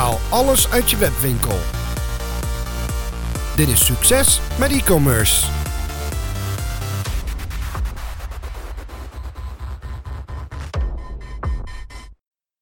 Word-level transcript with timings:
Alles 0.00 0.72
uit 0.72 0.90
je 0.90 0.96
webwinkel. 0.96 1.58
Dit 3.56 3.68
is 3.68 3.86
succes 3.86 4.40
met 4.58 4.70
e-commerce. 4.70 5.50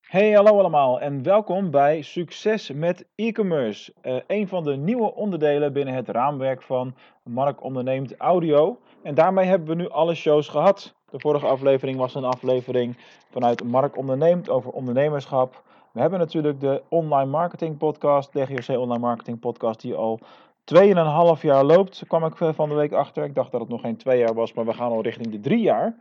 Hey, 0.01 0.33
hallo 0.33 0.59
allemaal 0.59 1.01
en 1.01 1.23
welkom 1.23 1.71
bij 1.71 2.03
Succes 2.03 2.73
met 2.73 3.07
e-commerce. 3.15 3.93
Uh, 4.03 4.21
een 4.27 4.49
van 4.49 4.65
de 4.65 4.77
nieuwe 4.77 5.15
onderdelen 5.15 5.73
binnen 5.73 5.95
het 5.95 6.09
raamwerk 6.09 6.63
van 6.63 6.95
Mark 7.23 7.63
Onderneemt 7.63 8.17
Audio. 8.17 8.79
En 9.03 9.15
daarmee 9.15 9.47
hebben 9.47 9.69
we 9.69 9.75
nu 9.75 9.89
alle 9.89 10.15
shows 10.15 10.49
gehad. 10.49 10.95
De 11.11 11.21
vorige 11.21 11.47
aflevering 11.47 11.99
was 11.99 12.15
een 12.15 12.25
aflevering 12.25 12.97
vanuit 13.31 13.65
Mark 13.65 13.97
Onderneemt 13.97 14.49
over 14.49 14.71
ondernemerschap. 14.71 15.63
We 15.99 16.05
hebben 16.05 16.23
natuurlijk 16.23 16.61
de 16.61 16.83
online 16.89 17.31
marketing 17.31 17.77
podcast, 17.77 18.33
DGOC 18.33 18.79
Online 18.79 18.99
Marketing 18.99 19.39
Podcast, 19.39 19.81
die 19.81 19.95
al 19.95 20.21
2,5 20.75 21.41
jaar 21.41 21.65
loopt. 21.65 22.03
Kwam 22.07 22.25
ik 22.25 22.37
van 22.37 22.69
de 22.69 22.75
week 22.75 22.93
achter. 22.93 23.25
Ik 23.25 23.35
dacht 23.35 23.51
dat 23.51 23.61
het 23.61 23.69
nog 23.69 23.81
geen 23.81 23.97
twee 23.97 24.19
jaar 24.19 24.35
was, 24.35 24.53
maar 24.53 24.65
we 24.65 24.75
gaan 24.75 24.91
al 24.91 25.03
richting 25.03 25.29
de 25.29 25.41
drie 25.41 25.61
jaar. 25.61 25.97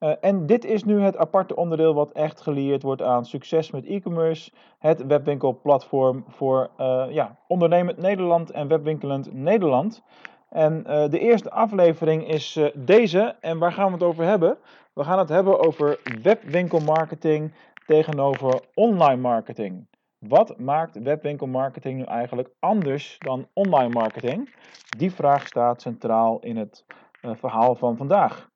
Uh, 0.00 0.12
en 0.20 0.46
dit 0.46 0.64
is 0.64 0.84
nu 0.84 1.00
het 1.00 1.16
aparte 1.16 1.56
onderdeel 1.56 1.94
wat 1.94 2.12
echt 2.12 2.40
geleerd 2.40 2.82
wordt 2.82 3.02
aan 3.02 3.24
succes 3.24 3.70
met 3.70 3.86
e-commerce. 3.86 4.50
Het 4.78 5.06
webwinkelplatform 5.06 6.24
voor 6.28 6.70
uh, 6.80 7.04
ja, 7.10 7.36
ondernemend 7.46 7.98
Nederland 7.98 8.50
en 8.50 8.68
webwinkelend 8.68 9.32
Nederland. 9.32 10.02
En 10.48 10.82
de 11.10 11.18
eerste 11.18 11.50
aflevering 11.50 12.28
is 12.28 12.60
deze. 12.74 13.36
En 13.40 13.58
waar 13.58 13.72
gaan 13.72 13.86
we 13.86 13.92
het 13.92 14.02
over 14.02 14.24
hebben? 14.24 14.58
We 14.92 15.04
gaan 15.04 15.18
het 15.18 15.28
hebben 15.28 15.60
over 15.60 15.98
webwinkelmarketing 16.22 17.52
tegenover 17.86 18.60
online 18.74 19.20
marketing. 19.20 19.86
Wat 20.18 20.58
maakt 20.58 21.02
webwinkelmarketing 21.02 21.98
nu 21.98 22.04
eigenlijk 22.04 22.50
anders 22.58 23.16
dan 23.18 23.48
online 23.52 23.92
marketing? 23.92 24.54
Die 24.96 25.12
vraag 25.12 25.46
staat 25.46 25.82
centraal 25.82 26.40
in 26.40 26.56
het 26.56 26.84
verhaal 27.20 27.74
van 27.74 27.96
vandaag. 27.96 28.52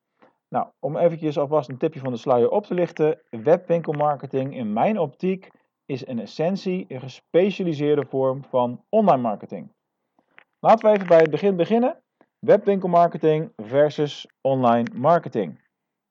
Nou, 0.49 0.67
om 0.79 0.97
eventjes 0.97 1.37
alvast 1.37 1.69
een 1.69 1.77
tipje 1.77 1.99
van 1.99 2.11
de 2.11 2.17
sluier 2.17 2.49
op 2.49 2.65
te 2.65 2.73
lichten. 2.73 3.21
Webwinkelmarketing 3.29 4.55
in 4.55 4.73
mijn 4.73 4.99
optiek 4.99 5.49
is 5.85 6.03
in 6.03 6.19
essentie 6.19 6.85
een 6.87 6.99
gespecialiseerde 6.99 8.05
vorm 8.05 8.43
van 8.43 8.83
online 8.89 9.21
marketing. 9.21 9.71
Laten 10.59 10.89
we 10.89 10.95
even 10.95 11.07
bij 11.07 11.19
het 11.19 11.31
begin 11.31 11.55
beginnen. 11.55 12.01
Webwinkelmarketing 12.39 13.51
versus 13.55 14.27
online 14.41 14.87
marketing. 14.93 15.68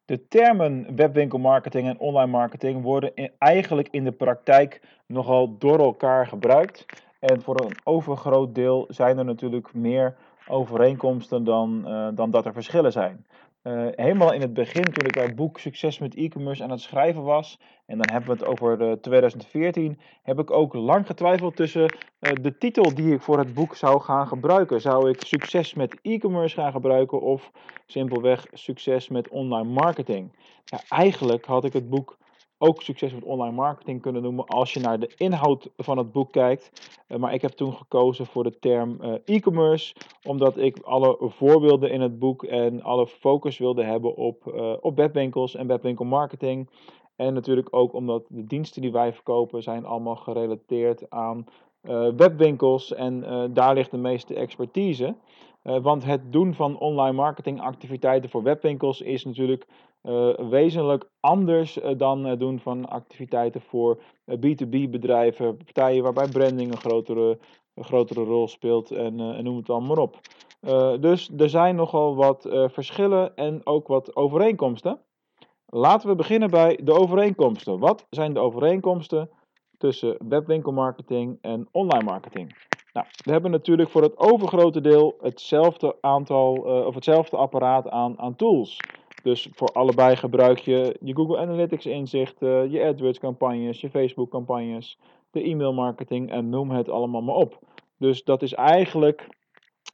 De 0.09 0.29
termen 0.29 0.97
webwinkelmarketing 0.97 1.89
en 1.89 1.99
online 1.99 2.31
marketing 2.31 2.83
worden 2.83 3.13
eigenlijk 3.39 3.89
in 3.91 4.05
de 4.05 4.13
praktijk 4.13 4.81
nogal 5.07 5.59
door 5.59 5.79
elkaar 5.79 6.27
gebruikt. 6.27 6.85
En 7.19 7.43
voor 7.43 7.61
een 7.61 7.77
overgroot 7.85 8.55
deel 8.55 8.85
zijn 8.89 9.19
er 9.19 9.25
natuurlijk 9.25 9.75
meer 9.75 10.17
overeenkomsten 10.47 11.45
dan, 11.45 11.85
uh, 11.87 12.09
dan 12.15 12.31
dat 12.31 12.47
er 12.47 12.53
verschillen 12.53 12.93
zijn. 12.93 13.27
Uh, 13.69 13.89
helemaal 13.91 14.33
in 14.33 14.41
het 14.41 14.53
begin, 14.53 14.93
toen 14.93 15.07
ik 15.07 15.15
het 15.15 15.35
boek 15.35 15.59
Succes 15.59 15.99
met 15.99 16.15
e-commerce 16.15 16.63
aan 16.63 16.71
het 16.71 16.81
schrijven 16.81 17.23
was, 17.23 17.59
en 17.87 17.99
dan 17.99 18.09
hebben 18.09 18.31
we 18.31 18.37
het 18.37 18.45
over 18.45 18.79
de 18.79 18.99
2014, 19.01 19.99
heb 20.23 20.39
ik 20.39 20.51
ook 20.51 20.75
lang 20.75 21.07
getwijfeld 21.07 21.57
tussen 21.57 21.93
uh, 22.21 22.33
de 22.41 22.59
titel 22.59 22.95
die 22.95 23.13
ik 23.13 23.21
voor 23.21 23.39
het 23.39 23.55
boek 23.55 23.77
zou 23.77 24.01
gaan 24.01 24.27
gebruiken. 24.27 24.81
Zou 24.81 25.11
ik 25.11 25.23
Succes 25.23 25.75
met 25.75 25.99
e-commerce 26.03 26.55
gaan 26.55 26.73
gebruiken 26.73 27.21
of 27.21 27.51
simpelweg 27.87 28.47
Succes 28.53 29.09
met 29.09 29.29
online 29.29 29.69
marketing? 29.69 30.33
Ja, 30.69 30.81
eigenlijk 30.89 31.45
had 31.45 31.65
ik 31.65 31.73
het 31.73 31.89
boek 31.89 32.19
ook 32.59 32.83
succes 32.83 33.15
met 33.15 33.25
online 33.25 33.55
marketing 33.55 34.03
kunnen 34.03 34.23
noemen 34.23 34.47
als 34.47 34.73
je 34.73 34.81
naar 34.81 34.99
de 35.01 35.13
inhoud 35.17 35.71
van 35.77 35.99
het 35.99 36.13
boek 36.13 36.33
kijkt. 36.33 36.91
Uh, 37.09 37.19
maar 37.19 37.35
ik 37.35 37.43
heb 37.43 37.51
toen 37.51 37.73
gekozen 37.73 38.27
voor 38.27 38.45
de 38.45 38.59
term 38.59 38.99
uh, 39.01 39.15
e-commerce, 39.25 39.95
omdat 40.23 40.57
ik 40.57 40.79
alle 40.79 41.17
voorbeelden 41.21 41.91
in 41.91 42.01
het 42.01 42.19
boek 42.19 42.45
en 42.45 42.83
alle 42.83 43.07
focus 43.07 43.59
wilde 43.59 43.85
hebben 43.85 44.17
op, 44.17 44.53
uh, 44.55 44.73
op 44.81 44.97
webwinkels 44.97 45.55
en 45.55 45.67
webwinkelmarketing. 45.67 46.71
En 47.17 47.35
natuurlijk 47.35 47.69
ook 47.71 47.93
omdat 47.93 48.27
de 48.29 48.47
diensten 48.47 48.83
die 48.83 48.93
wij 48.93 49.13
verkopen 49.13 49.63
zijn 49.63 49.85
allemaal 49.85 50.17
gerelateerd 50.17 51.11
aan 51.11 51.47
webwinkels 52.17 52.95
en 52.95 53.25
daar 53.55 53.75
ligt 53.75 53.91
de 53.91 53.97
meeste 53.97 54.35
expertise. 54.35 55.15
want 55.63 56.05
het 56.05 56.33
doen 56.33 56.55
van 56.55 56.79
online 56.79 57.13
marketingactiviteiten 57.13 58.31
voor 58.31 58.43
webwinkels 58.43 59.01
is 59.01 59.25
natuurlijk 59.25 59.67
wezenlijk 60.49 61.11
anders 61.21 61.79
uh, 61.79 61.91
dan 61.97 62.25
het 62.25 62.41
doen 62.41 62.59
van 62.59 62.89
activiteiten 62.89 63.61
voor 63.61 63.99
B2B 64.31 64.71
eh, 64.71 64.91
bedrijven, 64.91 65.57
partijen 65.57 66.03
waarbij 66.03 66.29
branding 66.29 66.73
een 66.73 66.79
grotere, 66.79 67.39
grotere 67.75 68.25
rol 68.25 68.49
speelt 68.49 68.91
en, 68.91 69.21
en 69.21 69.45
noem 69.45 69.57
het 69.57 69.71
allemaal 69.71 69.89
maar 69.89 70.05
op. 70.05 70.21
dus 71.01 71.31
er 71.37 71.49
zijn 71.49 71.77
nogal 71.77 72.17
wat 72.17 72.47
verschillen 72.51 73.37
en 73.37 73.61
ook 73.65 73.87
wat 73.87 74.17
overeenkomsten. 74.17 75.01
Laten 75.67 76.09
we 76.09 76.15
beginnen 76.15 76.51
bij 76.51 76.81
de 76.83 76.93
overeenkomsten. 76.93 77.79
Wat 77.79 78.07
zijn 78.11 78.35
de 78.35 78.41
overeenkomsten 78.41 79.31
tussen 79.79 80.17
webwinkelmarketing 80.29 81.39
en 81.41 81.69
online 81.73 82.05
marketing? 82.05 82.67
Nou, 82.93 83.07
we 83.25 83.33
hebben 83.33 83.51
natuurlijk 83.51 83.91
voor 83.91 84.03
het 84.03 84.19
overgrote 84.19 84.81
deel 84.81 85.17
hetzelfde 85.21 85.97
aantal 86.01 86.55
of 86.87 86.95
hetzelfde 86.95 87.37
apparaat 87.37 87.89
aan, 87.89 88.19
aan 88.19 88.37
tools. 88.37 88.79
Dus 89.23 89.49
voor 89.53 89.69
allebei 89.69 90.17
gebruik 90.17 90.59
je 90.59 90.97
je 91.01 91.15
Google 91.15 91.39
Analytics 91.39 91.87
inzichten, 91.87 92.71
je 92.71 92.85
AdWords 92.85 93.19
campagnes, 93.19 93.81
je 93.81 93.91
Facebook 93.91 94.31
campagnes, 94.31 94.99
de 95.31 95.43
e-mail 95.43 95.73
marketing 95.73 96.31
en 96.31 96.49
noem 96.49 96.71
het 96.71 96.89
allemaal 96.89 97.23
maar 97.23 97.35
op. 97.35 97.59
Dus 97.99 98.25
dat 98.25 98.43
is 98.43 98.55
eigenlijk, 98.55 99.27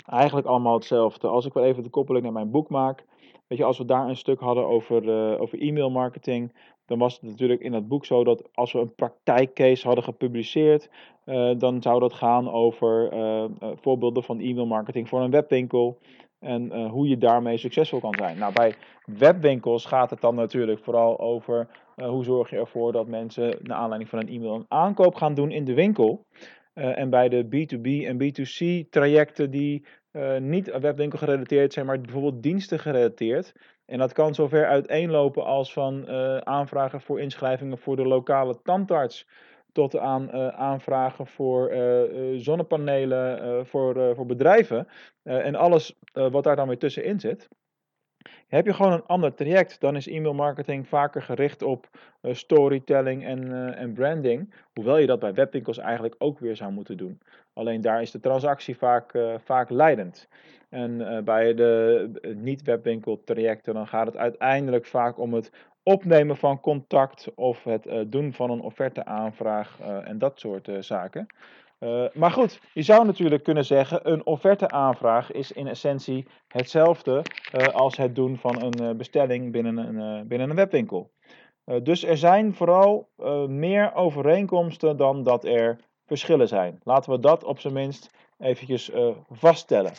eigenlijk 0.06 0.46
allemaal 0.46 0.74
hetzelfde. 0.74 1.28
Als 1.28 1.46
ik 1.46 1.52
wel 1.52 1.64
even 1.64 1.82
de 1.82 1.90
koppeling 1.90 2.24
naar 2.24 2.32
mijn 2.32 2.50
boek 2.50 2.68
maak, 2.68 3.04
als 3.62 3.78
we 3.78 3.84
daar 3.84 4.08
een 4.08 4.16
stuk 4.16 4.40
hadden 4.40 4.66
over, 4.66 5.02
uh, 5.02 5.40
over 5.40 5.60
e-mail 5.60 5.90
marketing, 5.90 6.52
dan 6.86 6.98
was 6.98 7.12
het 7.12 7.22
natuurlijk 7.22 7.60
in 7.60 7.72
het 7.72 7.88
boek 7.88 8.04
zo 8.04 8.24
dat 8.24 8.48
als 8.54 8.72
we 8.72 8.78
een 8.78 8.94
praktijkcase 8.94 9.86
hadden 9.86 10.04
gepubliceerd, 10.04 10.90
uh, 11.26 11.50
dan 11.58 11.82
zou 11.82 12.00
dat 12.00 12.12
gaan 12.12 12.50
over 12.50 13.12
uh, 13.12 13.44
voorbeelden 13.80 14.22
van 14.22 14.40
e-mail 14.40 14.66
marketing 14.66 15.08
voor 15.08 15.20
een 15.20 15.30
webwinkel 15.30 15.98
en 16.38 16.86
hoe 16.88 17.08
je 17.08 17.18
daarmee 17.18 17.56
succesvol 17.56 18.00
kan 18.00 18.14
zijn. 18.18 18.38
Nou, 18.38 18.52
bij 18.52 18.74
webwinkels 19.04 19.84
gaat 19.84 20.10
het 20.10 20.20
dan 20.20 20.34
natuurlijk 20.34 20.84
vooral 20.84 21.20
over 21.20 21.68
hoe 21.96 22.24
zorg 22.24 22.50
je 22.50 22.56
ervoor 22.56 22.92
dat 22.92 23.06
mensen 23.06 23.58
naar 23.62 23.76
aanleiding 23.76 24.10
van 24.10 24.18
een 24.18 24.28
e-mail 24.28 24.54
een 24.54 24.64
aankoop 24.68 25.14
gaan 25.14 25.34
doen 25.34 25.50
in 25.50 25.64
de 25.64 25.74
winkel. 25.74 26.26
En 26.74 27.10
bij 27.10 27.28
de 27.28 27.44
B2B 27.44 28.06
en 28.06 28.18
B2C 28.22 28.88
trajecten 28.90 29.50
die 29.50 29.84
niet 30.38 30.78
webwinkel 30.78 31.18
gerelateerd 31.18 31.72
zijn, 31.72 31.86
maar 31.86 32.00
bijvoorbeeld 32.00 32.42
diensten 32.42 32.78
gerelateerd. 32.78 33.52
En 33.86 33.98
dat 33.98 34.12
kan 34.12 34.34
zover 34.34 34.66
uiteenlopen 34.66 35.44
als 35.44 35.72
van 35.72 36.08
aanvragen 36.46 37.00
voor 37.00 37.20
inschrijvingen 37.20 37.78
voor 37.78 37.96
de 37.96 38.06
lokale 38.06 38.62
tandarts 38.62 39.26
tot 39.72 39.98
aan 39.98 40.28
uh, 40.34 40.48
aanvragen 40.48 41.26
voor 41.26 41.72
zonnepanelen 42.36 43.66
voor, 43.66 44.14
voor 44.14 44.26
bedrijven 44.26 44.88
en 45.22 45.54
alles 45.54 45.98
wat 46.12 46.44
daar 46.44 46.56
dan 46.56 46.68
weer 46.68 46.78
tussenin 46.78 47.20
zit. 47.20 47.48
Heb 48.48 48.66
je 48.66 48.74
gewoon 48.74 48.92
een 48.92 49.06
ander 49.06 49.34
traject, 49.34 49.80
dan 49.80 49.96
is 49.96 50.08
e-mail 50.08 50.34
marketing 50.34 50.88
vaker 50.88 51.22
gericht 51.22 51.62
op 51.62 51.88
storytelling 52.22 53.24
en, 53.24 53.74
en 53.76 53.92
branding. 53.92 54.54
Hoewel 54.74 54.96
je 54.96 55.06
dat 55.06 55.18
bij 55.18 55.34
webwinkels 55.34 55.78
eigenlijk 55.78 56.14
ook 56.18 56.38
weer 56.38 56.56
zou 56.56 56.72
moeten 56.72 56.96
doen. 56.96 57.20
Alleen 57.52 57.80
daar 57.80 58.02
is 58.02 58.10
de 58.10 58.20
transactie 58.20 58.76
vaak, 58.76 59.18
vaak 59.44 59.70
leidend. 59.70 60.28
En 60.68 61.22
bij 61.24 61.54
de 61.54 62.10
niet-webwinkel 62.36 63.22
trajecten 63.24 63.74
dan 63.74 63.86
gaat 63.86 64.06
het 64.06 64.16
uiteindelijk 64.16 64.86
vaak 64.86 65.18
om 65.18 65.34
het 65.34 65.50
opnemen 65.82 66.36
van 66.36 66.60
contact 66.60 67.34
of 67.34 67.64
het 67.64 67.86
doen 68.06 68.32
van 68.32 68.50
een 68.50 68.60
offerteaanvraag 68.60 69.80
en 70.04 70.18
dat 70.18 70.40
soort 70.40 70.68
uh, 71.80 71.88
zaken. 71.90 72.20
maar 72.20 72.30
goed, 72.30 72.60
je 72.72 72.82
zou 72.82 73.06
natuurlijk 73.06 73.42
kunnen 73.42 73.64
zeggen, 73.64 74.12
een 74.12 74.26
offerteaanvraag 74.26 75.32
is 75.32 75.52
in 75.52 75.66
essentie 75.66 76.26
hetzelfde 76.48 77.22
als 77.72 77.96
het 77.96 78.14
doen 78.14 78.36
van 78.36 78.62
een 78.62 78.96
bestelling 78.96 79.52
binnen 79.52 79.76
een, 79.76 80.28
binnen 80.28 80.50
een 80.50 80.56
webwinkel. 80.56 81.10
dus 81.82 82.04
er 82.04 82.16
zijn 82.16 82.54
vooral 82.54 83.08
meer 83.48 83.94
overeenkomsten 83.94 84.96
dan 84.96 85.22
dat 85.22 85.44
er 85.44 85.78
verschillen 86.06 86.48
zijn. 86.48 86.80
Laten 86.82 87.12
we 87.12 87.18
dat 87.18 87.44
op 87.44 87.60
zijn 87.60 87.74
minst 87.74 88.10
eventjes 88.38 88.90
vaststellen. 89.30 89.92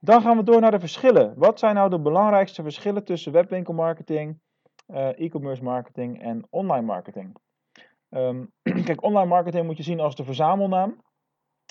Dan 0.00 0.22
gaan 0.22 0.36
we 0.36 0.42
door 0.42 0.60
naar 0.60 0.70
de 0.70 0.80
verschillen. 0.80 1.34
Wat 1.36 1.58
zijn 1.58 1.74
nou 1.74 1.90
de 1.90 2.00
belangrijkste 2.00 2.62
verschillen 2.62 3.04
tussen 3.04 3.32
webwinkelmarketing 3.32 4.38
uh, 4.88 5.18
e-commerce 5.18 5.62
marketing 5.62 6.22
en 6.22 6.46
online 6.50 6.86
marketing. 6.86 7.36
Um, 8.10 8.52
kijk, 8.84 9.02
online 9.02 9.28
marketing 9.28 9.66
moet 9.66 9.76
je 9.76 9.82
zien 9.82 10.00
als 10.00 10.14
de 10.14 10.24
verzamelnaam. 10.24 11.04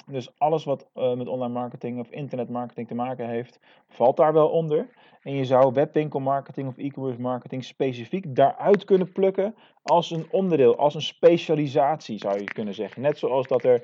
Dus 0.05 0.39
alles 0.39 0.63
wat 0.63 0.89
uh, 0.95 1.13
met 1.13 1.27
online 1.27 1.53
marketing 1.53 1.99
of 1.99 2.09
internetmarketing 2.09 2.87
te 2.87 2.95
maken 2.95 3.29
heeft, 3.29 3.59
valt 3.87 4.17
daar 4.17 4.33
wel 4.33 4.49
onder. 4.49 4.87
En 5.21 5.33
je 5.33 5.45
zou 5.45 5.73
webwinkelmarketing 5.73 6.67
of 6.67 6.77
e-commerce 6.77 7.21
marketing 7.21 7.63
specifiek 7.63 8.35
daaruit 8.35 8.83
kunnen 8.83 9.11
plukken 9.11 9.55
als 9.83 10.11
een 10.11 10.25
onderdeel, 10.31 10.77
als 10.77 10.95
een 10.95 11.01
specialisatie 11.01 12.17
zou 12.17 12.39
je 12.39 12.43
kunnen 12.43 12.73
zeggen. 12.73 13.01
Net 13.01 13.17
zoals 13.17 13.47
dat 13.47 13.63
er 13.63 13.81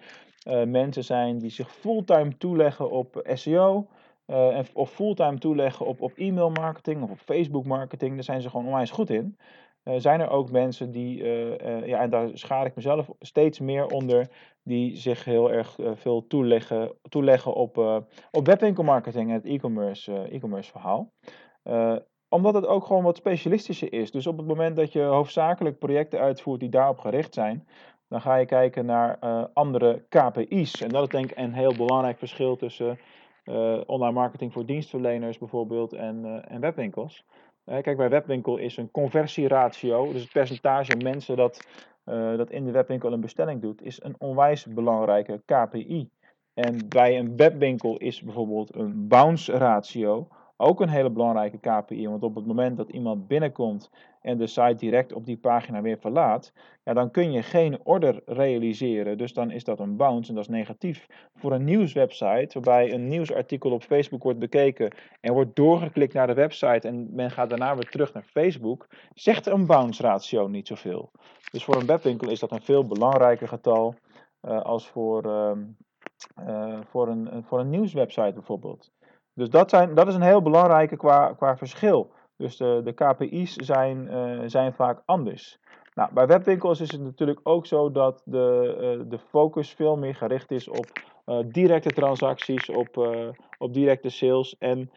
uh, 0.47 0.63
mensen 0.63 1.03
zijn 1.03 1.37
die 1.37 1.49
zich 1.49 1.71
fulltime 1.71 2.37
toeleggen 2.37 2.91
op 2.91 3.29
SEO. 3.33 3.87
Uh, 4.27 4.59
of 4.73 4.91
fulltime 4.91 5.37
toeleggen 5.37 5.85
op, 5.85 6.01
op 6.01 6.11
e-mail 6.15 6.49
marketing 6.49 7.03
of 7.03 7.11
op 7.11 7.19
Facebook 7.19 7.65
marketing. 7.65 8.13
Daar 8.13 8.23
zijn 8.23 8.41
ze 8.41 8.49
gewoon 8.49 8.65
onwijs 8.65 8.91
goed 8.91 9.09
in. 9.09 9.37
Uh, 9.83 9.93
zijn 9.97 10.19
er 10.19 10.29
ook 10.29 10.51
mensen 10.51 10.91
die, 10.91 11.23
ja, 11.85 11.99
en 11.99 12.09
daar 12.09 12.29
schaar 12.33 12.65
ik 12.65 12.75
mezelf 12.75 13.09
steeds 13.19 13.59
meer 13.59 13.85
onder, 13.85 14.27
die 14.63 14.95
zich 14.95 15.25
heel 15.25 15.51
erg 15.51 15.75
veel 15.93 16.27
toeleggen, 16.27 16.93
toeleggen 17.09 17.53
op, 17.53 17.77
op 18.31 18.45
webwinkelmarketing 18.45 19.29
en 19.29 19.35
het 19.35 19.45
e-commerce 19.45 20.27
e-commerce 20.29 20.71
verhaal 20.71 21.11
omdat 22.31 22.53
het 22.53 22.65
ook 22.65 22.85
gewoon 22.85 23.03
wat 23.03 23.17
specialistischer 23.17 23.93
is. 23.93 24.11
Dus 24.11 24.27
op 24.27 24.37
het 24.37 24.47
moment 24.47 24.75
dat 24.75 24.91
je 24.91 25.01
hoofdzakelijk 25.01 25.79
projecten 25.79 26.19
uitvoert 26.19 26.59
die 26.59 26.69
daarop 26.69 26.99
gericht 26.99 27.33
zijn, 27.33 27.67
dan 28.07 28.21
ga 28.21 28.35
je 28.35 28.45
kijken 28.45 28.85
naar 28.85 29.19
andere 29.53 30.05
KPI's. 30.09 30.81
En 30.81 30.89
dat 30.89 31.03
is 31.03 31.09
denk 31.09 31.31
ik 31.31 31.37
een 31.37 31.53
heel 31.53 31.75
belangrijk 31.75 32.17
verschil 32.17 32.55
tussen 32.55 32.99
online 33.85 34.11
marketing 34.11 34.53
voor 34.53 34.65
dienstverleners 34.65 35.37
bijvoorbeeld 35.37 35.93
en, 35.93 36.45
en 36.47 36.61
webwinkels. 36.61 37.25
Kijk, 37.81 37.97
bij 37.97 38.09
webwinkel 38.09 38.57
is 38.57 38.77
een 38.77 38.91
conversieratio, 38.91 40.11
dus 40.11 40.21
het 40.21 40.31
percentage 40.31 40.95
mensen 41.03 41.35
dat, 41.35 41.67
dat 42.37 42.49
in 42.49 42.65
de 42.65 42.71
webwinkel 42.71 43.13
een 43.13 43.21
bestelling 43.21 43.61
doet, 43.61 43.81
is 43.81 44.03
een 44.03 44.15
onwijs 44.17 44.65
belangrijke 44.65 45.41
KPI. 45.45 46.09
En 46.53 46.89
bij 46.89 47.19
een 47.19 47.35
webwinkel 47.35 47.97
is 47.97 48.21
bijvoorbeeld 48.21 48.75
een 48.75 49.07
bounce 49.07 49.51
ratio 49.51 50.27
ook 50.57 50.81
een 50.81 50.89
hele 50.89 51.09
belangrijke 51.09 51.57
KPI, 51.57 52.07
want 52.07 52.23
op 52.23 52.35
het 52.35 52.45
moment 52.45 52.77
dat 52.77 52.89
iemand 52.89 53.27
binnenkomt 53.27 53.89
en 54.21 54.37
de 54.37 54.47
site 54.47 54.75
direct 54.75 55.13
op 55.13 55.25
die 55.25 55.37
pagina 55.37 55.81
weer 55.81 55.97
verlaat, 55.97 56.53
ja, 56.83 56.93
dan 56.93 57.11
kun 57.11 57.31
je 57.31 57.43
geen 57.43 57.79
order 57.83 58.21
realiseren. 58.25 59.17
Dus 59.17 59.33
dan 59.33 59.51
is 59.51 59.63
dat 59.63 59.79
een 59.79 59.95
bounce 59.97 60.29
en 60.29 60.35
dat 60.35 60.43
is 60.43 60.49
negatief. 60.49 61.07
Voor 61.35 61.51
een 61.51 61.63
nieuwswebsite, 61.63 62.59
waarbij 62.59 62.93
een 62.93 63.07
nieuwsartikel 63.07 63.71
op 63.71 63.83
Facebook 63.83 64.23
wordt 64.23 64.39
bekeken 64.39 64.93
en 65.21 65.33
wordt 65.33 65.55
doorgeklikt 65.55 66.13
naar 66.13 66.27
de 66.27 66.33
website 66.33 66.87
en 66.87 67.15
men 67.15 67.31
gaat 67.31 67.49
daarna 67.49 67.75
weer 67.75 67.89
terug 67.89 68.13
naar 68.13 68.23
Facebook, 68.23 68.87
zegt 69.13 69.45
een 69.45 69.65
bounce 69.65 70.01
ratio 70.01 70.47
niet 70.47 70.67
zoveel. 70.67 71.11
Dus 71.51 71.63
voor 71.63 71.75
een 71.75 71.85
webwinkel 71.85 72.29
is 72.29 72.39
dat 72.39 72.51
een 72.51 72.61
veel 72.61 72.85
belangrijker 72.87 73.47
getal 73.47 73.95
uh, 74.41 74.61
als 74.61 74.87
voor, 74.87 75.25
uh, 75.25 75.51
uh, 76.47 76.79
voor, 76.89 77.07
een, 77.07 77.43
voor 77.43 77.59
een 77.59 77.69
nieuwswebsite 77.69 78.33
bijvoorbeeld. 78.33 78.91
Dus 79.33 79.49
dat, 79.49 79.69
zijn, 79.69 79.95
dat 79.95 80.07
is 80.07 80.15
een 80.15 80.21
heel 80.21 80.41
belangrijke 80.41 80.97
qua, 80.97 81.33
qua 81.33 81.57
verschil. 81.57 82.11
Dus 82.41 82.57
de, 82.57 82.81
de 82.83 82.93
KPI's 82.93 83.55
zijn, 83.55 84.07
uh, 84.11 84.41
zijn 84.45 84.73
vaak 84.73 85.01
anders. 85.05 85.59
Nou, 85.93 86.13
bij 86.13 86.27
webwinkels 86.27 86.81
is 86.81 86.91
het 86.91 87.01
natuurlijk 87.01 87.39
ook 87.43 87.65
zo 87.65 87.91
dat 87.91 88.21
de, 88.25 88.75
uh, 88.99 89.09
de 89.09 89.17
focus 89.17 89.69
veel 89.69 89.97
meer 89.97 90.15
gericht 90.15 90.51
is 90.51 90.67
op 90.67 90.85
uh, 91.25 91.39
directe 91.45 91.89
transacties, 91.89 92.69
op, 92.69 93.15
op 93.57 93.73
directe 93.73 94.09
sales. 94.09 94.57
En 94.57 94.91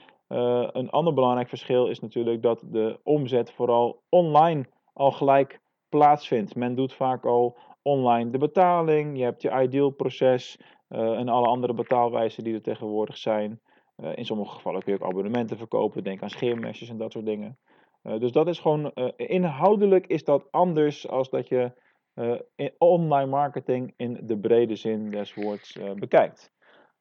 een 0.73 0.91
ander 0.91 1.15
belangrijk 1.15 1.49
verschil 1.49 1.87
is 1.87 2.01
natuurlijk 2.01 2.43
dat 2.43 2.63
de 2.67 3.01
omzet 3.03 3.53
vooral 3.53 4.03
online 4.09 4.67
al 4.93 5.11
gelijk 5.13 5.61
plaatsvindt. 5.89 6.55
Men 6.55 6.75
doet 6.75 6.93
vaak 6.93 7.25
al 7.25 7.57
online 7.83 8.31
de 8.31 8.39
betaling, 8.39 9.19
je 9.19 9.25
hebt 9.25 9.43
je 9.43 9.61
ideal 9.63 9.91
proces 9.91 10.59
en 10.89 11.29
alle 11.29 11.47
andere 11.47 11.75
betaalwijzen 11.75 12.45
die 12.45 12.55
er 12.55 12.63
tegenwoordig 12.63 13.17
zijn. 13.17 13.61
Uh, 13.97 14.17
in 14.17 14.27
sommige 14.27 14.55
gevallen 14.55 14.83
kun 14.83 14.93
je 14.93 15.01
ook 15.01 15.09
abonnementen 15.09 15.57
verkopen. 15.57 16.05
Denk 16.05 16.23
aan 16.23 16.31
scheermesjes 16.31 16.89
en 16.89 16.97
dat 16.97 17.13
soort 17.13 17.27
dingen. 17.27 17.59
Uh, 18.03 18.19
dus 18.19 18.33
dat 18.33 18.49
is 18.49 18.59
gewoon, 18.59 18.91
uh, 18.95 19.09
inhoudelijk 19.17 20.07
is 20.07 20.25
dat 20.25 20.53
anders 20.53 21.09
als 21.09 21.31
dat 21.31 21.49
je 21.49 21.73
in 22.55 22.73
online 22.79 23.31
marketing 23.31 23.95
in 23.97 24.21
de 24.23 24.39
brede 24.39 24.77
zin 24.77 25.11
des 25.11 25.35
woords 25.35 25.79
bekijkt. 25.95 26.53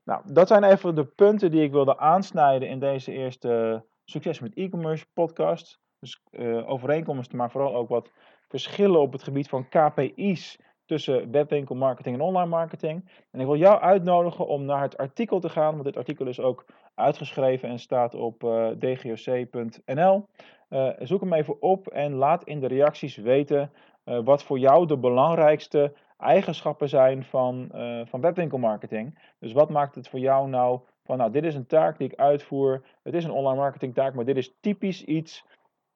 Nou, 0.04 0.34
dat 0.34 0.48
zijn 0.48 0.64
even 0.64 0.96
de 0.96 1.06
punten 1.06 1.52
die 1.52 1.64
ik 1.64 1.72
wilde 1.72 1.98
aansnijden 1.98 2.70
in 2.70 2.80
deze 2.80 3.12
eerste 3.12 3.86
Succes 4.06 4.40
met 4.40 4.56
e-commerce 4.56 5.06
podcast. 5.14 5.80
Dus 6.00 6.24
overeenkomsten, 6.66 7.38
maar 7.38 7.52
vooral 7.52 7.76
ook 7.76 7.90
wat 7.90 8.12
verschillen 8.48 9.00
op 9.00 9.12
het 9.12 9.24
gebied 9.24 9.50
van 9.50 9.70
KPI's 9.70 10.60
tussen 10.94 11.32
webwinkelmarketing 11.32 12.16
en 12.16 12.22
online 12.22 12.50
marketing. 12.50 13.10
En 13.32 13.40
ik 13.40 13.46
wil 13.46 13.56
jou 13.56 13.82
uitnodigen 13.82 14.48
om 14.48 14.66
naar 14.66 14.82
het 14.82 14.98
artikel 14.98 15.40
te 15.40 15.50
gaan, 15.50 15.72
want 15.72 15.84
dit 15.84 15.98
artikel 15.98 16.28
is 16.28 16.40
ook 16.40 16.66
uitgeschreven 16.96 17.70
en 17.70 17.80
staat 17.80 18.16
op 18.16 18.44
uh, 18.44 18.70
eh, 18.70 18.78
dgoc.nl. 18.80 20.26
Eh, 20.70 20.90
zoek 21.00 21.22
hem 21.22 21.34
even 21.34 21.62
op 21.62 21.88
en 21.88 22.14
laat 22.14 22.44
in 22.44 22.60
de 22.60 22.68
reacties 22.68 23.16
weten 23.16 23.72
uh, 24.06 24.20
wat 24.24 24.44
voor 24.44 24.60
jou 24.60 24.86
de 24.88 24.98
belangrijkste 24.98 25.94
eigenschappen 26.18 26.90
zijn 26.90 27.24
van, 27.24 27.70
van 28.06 28.22
webwinkelmarketing. 28.22 29.20
Dus 29.40 29.54
wat 29.54 29.70
maakt 29.70 29.96
het 29.96 30.10
voor 30.10 30.20
jou 30.20 30.50
nou 30.50 30.80
van, 31.04 31.18
nou, 31.18 31.32
dit 31.32 31.44
is 31.44 31.56
een 31.56 31.66
taak 31.66 31.98
die 31.98 32.08
ik 32.12 32.20
uitvoer, 32.20 32.84
het 33.04 33.14
is 33.14 33.24
een 33.24 33.32
online 33.32 33.60
marketing 33.60 33.94
taak, 33.94 34.14
maar 34.14 34.26
dit 34.26 34.38
is 34.38 34.56
typisch 34.60 35.04
iets 35.04 35.46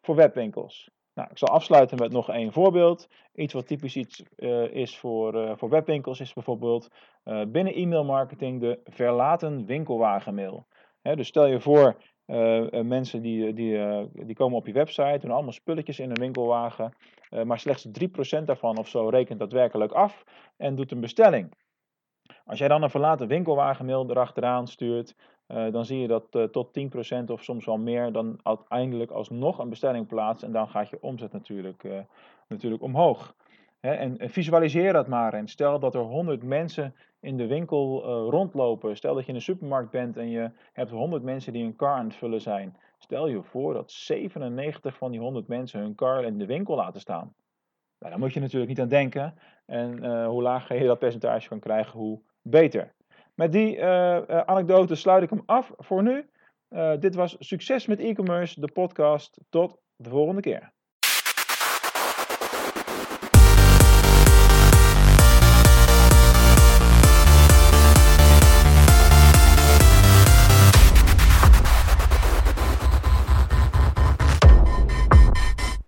voor 0.01 0.15
webwinkels. 0.15 0.91
Nou, 1.17 1.29
ik 1.31 1.37
zal 1.37 1.47
afsluiten 1.47 1.97
met 1.97 2.11
nog 2.11 2.29
één 2.29 2.51
voorbeeld. 2.51 3.07
Iets 3.35 3.53
wat 3.53 3.67
typisch 3.67 3.95
iets, 3.95 4.23
uh, 4.37 4.75
is 4.75 4.97
voor, 4.97 5.35
uh, 5.35 5.51
voor 5.55 5.69
webwinkels 5.69 6.19
is 6.19 6.33
bijvoorbeeld 6.33 6.89
uh, 7.25 7.41
binnen 7.47 7.73
e-mail 7.73 8.03
marketing 8.03 8.59
de 8.61 8.79
verlaten 8.83 9.65
winkelwagenmail. 9.65 10.67
Dus 11.01 11.27
stel 11.27 11.45
je 11.45 11.59
voor, 11.59 11.95
mensen 12.83 13.21
die, 13.21 13.53
die, 13.53 13.79
die 14.25 14.35
komen 14.35 14.57
op 14.57 14.67
je 14.67 14.73
website, 14.73 15.17
doen 15.21 15.31
allemaal 15.31 15.51
spulletjes 15.51 15.99
in 15.99 16.09
een 16.09 16.19
winkelwagen, 16.19 16.95
maar 17.43 17.59
slechts 17.59 17.87
3% 18.39 18.43
daarvan 18.45 18.77
of 18.77 18.87
zo 18.87 19.09
rekent 19.09 19.39
daadwerkelijk 19.39 19.91
af 19.91 20.23
en 20.57 20.75
doet 20.75 20.91
een 20.91 20.99
bestelling. 20.99 21.53
Als 22.47 22.59
jij 22.59 22.67
dan 22.67 22.83
een 22.83 22.89
verlaten 22.89 23.27
winkelwagenmail 23.27 24.09
erachteraan 24.09 24.67
stuurt, 24.67 25.15
uh, 25.47 25.71
dan 25.71 25.85
zie 25.85 25.99
je 25.99 26.07
dat 26.07 26.35
uh, 26.35 26.43
tot 26.43 26.79
10% 27.21 27.23
of 27.25 27.43
soms 27.43 27.65
wel 27.65 27.77
meer 27.77 28.11
dan 28.11 28.39
uiteindelijk 28.43 29.11
alsnog 29.11 29.57
een 29.57 29.69
bestelling 29.69 30.07
plaatst. 30.07 30.43
En 30.43 30.51
dan 30.51 30.67
gaat 30.67 30.89
je 30.89 31.01
omzet 31.01 31.31
natuurlijk, 31.31 31.83
uh, 31.83 31.99
natuurlijk 32.47 32.83
omhoog. 32.83 33.35
Hè, 33.79 33.91
en, 33.91 34.29
visualiseer 34.29 34.93
dat 34.93 35.07
maar. 35.07 35.33
En 35.33 35.47
stel 35.47 35.79
dat 35.79 35.95
er 35.95 36.01
100 36.01 36.43
mensen 36.43 36.95
in 37.19 37.37
de 37.37 37.47
winkel 37.47 38.03
rondlopen. 38.29 38.97
Stel 38.97 39.13
dat 39.13 39.23
je 39.23 39.29
in 39.29 39.35
een 39.35 39.41
supermarkt 39.41 39.91
bent 39.91 40.17
en 40.17 40.29
je 40.29 40.51
hebt 40.73 40.91
100 40.91 41.23
mensen 41.23 41.53
die 41.53 41.63
een 41.63 41.75
car 41.75 41.95
aan 41.95 42.05
het 42.05 42.15
vullen 42.15 42.41
zijn. 42.41 42.77
Stel 42.97 43.27
je 43.27 43.43
voor 43.43 43.73
dat 43.73 43.91
97 43.91 44.97
van 44.97 45.11
die 45.11 45.19
100 45.19 45.47
mensen 45.47 45.79
hun 45.79 45.95
car 45.95 46.23
in 46.23 46.37
de 46.37 46.45
winkel 46.45 46.75
laten 46.75 47.01
staan. 47.01 47.33
Nou, 47.99 48.11
daar 48.11 48.19
moet 48.19 48.33
je 48.33 48.39
natuurlijk 48.39 48.69
niet 48.69 48.81
aan 48.81 48.87
denken. 48.87 49.33
En 49.65 50.25
hoe 50.25 50.41
lager 50.41 50.77
je 50.77 50.87
dat 50.87 50.99
percentage 50.99 51.49
kan 51.49 51.59
krijgen, 51.59 51.99
hoe 51.99 52.21
beter. 52.49 52.95
Met 53.33 53.51
die 53.51 53.77
uh, 53.77 54.17
anekdote 54.27 54.95
sluit 54.95 55.23
ik 55.23 55.29
hem 55.29 55.43
af 55.45 55.71
voor 55.77 56.03
nu. 56.03 56.29
Uh, 56.69 56.93
dit 56.99 57.15
was 57.15 57.35
Succes 57.39 57.85
met 57.85 57.99
e-commerce, 57.99 58.59
de 58.59 58.71
podcast. 58.71 59.37
Tot 59.49 59.77
de 59.95 60.09
volgende 60.09 60.41
keer. 60.41 60.71